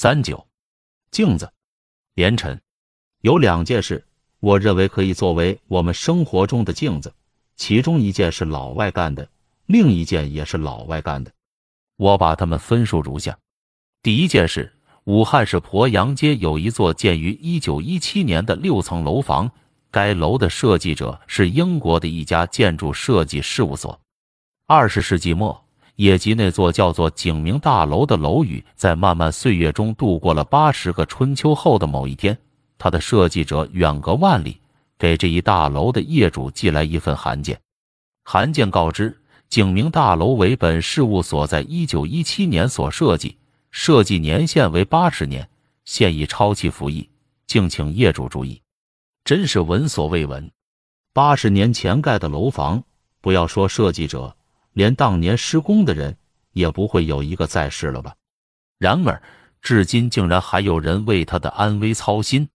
[0.00, 0.46] 三九，
[1.10, 1.52] 镜子，
[2.14, 2.62] 连晨，
[3.22, 4.06] 有两件事，
[4.38, 7.12] 我认为可以作为我们生活中的镜子。
[7.56, 9.28] 其中一件是老外干的，
[9.66, 11.32] 另一件也是老外干的。
[11.96, 13.36] 我把它们分数如下：
[14.00, 14.72] 第一件事，
[15.02, 19.50] 武汉市鄱阳街有一座建于一九一七年的六层楼房，
[19.90, 24.00] 该楼的设计者是英国的一家建筑设计事务所。
[24.68, 25.67] 二十世纪末。
[25.98, 32.38] 也及那座叫做景明大楼的楼宇，在漫漫岁月中度过了八十个春秋后的某一天，
[32.78, 34.60] 他的设计者远隔万里，
[34.96, 37.60] 给这一大楼的业主寄来一份函件。
[38.22, 43.36] 函件告知，景明大楼为本事务所在一九一七年所设计，
[43.72, 45.50] 设计年限为八十年，
[45.84, 47.10] 现已超期服役，
[47.48, 48.62] 敬请业主注意。
[49.24, 50.48] 真是闻所未闻，
[51.12, 52.84] 八十年前盖的楼房，
[53.20, 54.36] 不要说设计者。
[54.78, 56.16] 连当年施工的人
[56.52, 58.14] 也不会有一个在世了吧？
[58.78, 59.20] 然而，
[59.60, 62.48] 至今竟然还有人为他的安危操心。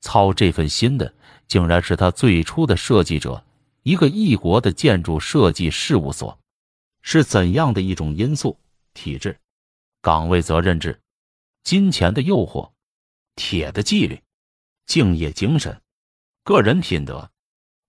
[0.00, 1.12] 操这份心的，
[1.48, 3.42] 竟然是他最初的设计者——
[3.82, 6.38] 一个异国的建筑设计事务所。
[7.02, 8.56] 是怎样的一种因素？
[8.94, 9.36] 体制、
[10.00, 11.00] 岗位责任制、
[11.64, 12.70] 金钱的诱惑、
[13.34, 14.22] 铁的纪律、
[14.86, 15.82] 敬业精神、
[16.44, 17.28] 个人品德，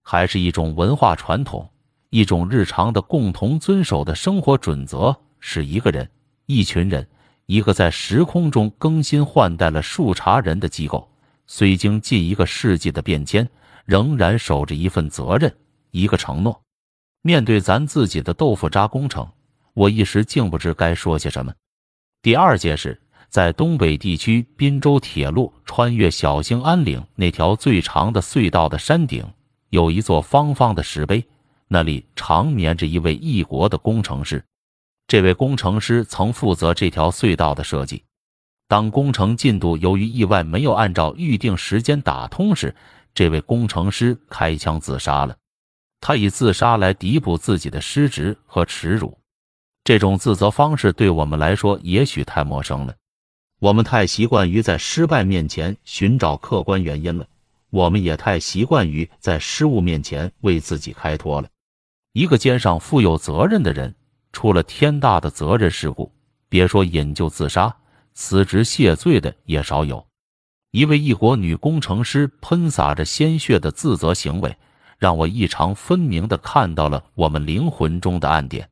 [0.02, 1.72] 还是一种文化传统？
[2.10, 6.10] 一种日常的共同遵守的生活准则，是一个人、
[6.46, 7.06] 一群人、
[7.46, 11.10] 一个在时空中更新换代了数茬人的机构，
[11.46, 13.48] 虽经近一个世纪的变迁，
[13.86, 15.54] 仍然守着一份责任、
[15.92, 16.62] 一个承诺。
[17.24, 19.28] 面对咱自己的豆腐渣工程，
[19.74, 21.54] 我一时竟不知该说些什么。
[22.22, 29.26] 第二件事，在东北地区滨州铁路穿越小兴安岭那条最长的隧道的山顶，
[29.72, 31.26] 有一座方方的石碑。
[31.68, 34.44] 那里长眠着一位异国的工程师，
[35.08, 38.04] 这位工程师曾负责这条隧道的设计。
[38.68, 42.76] 当工程进度由于意外没有按照预定时间打通时，
[43.14, 45.36] 这位工程师开枪自杀了。
[46.00, 49.18] 他以自杀来弥补自己的失职和耻辱。
[49.84, 52.96] 这种自责方式对我们来说也许太陌生了，
[53.60, 57.26] 我们太习惯于在失败面前寻找客观原因了，
[57.70, 61.50] 我们也太习惯于在失误面前为自己开脱了。
[62.18, 63.94] 一个肩上负有责任的人，
[64.34, 66.12] 出了天大的责任事故，
[66.50, 67.72] 别说引咎自杀，
[68.16, 70.04] 辞职谢罪的也少有。
[70.72, 74.58] 一位异国女工程师喷洒着鲜血的自责行为，
[74.98, 78.68] 让我异常分明地看到了我们灵魂中的暗点。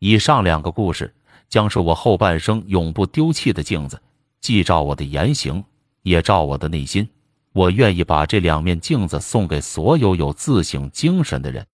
[0.00, 1.14] 以上两个故事
[1.48, 3.98] 将是我后半生永不丢弃的镜子，
[4.42, 5.64] 既照我的言行，
[6.02, 7.08] 也照我的内心。
[7.54, 11.66] 我愿意把这两面镜子送给所有有自省精神的人。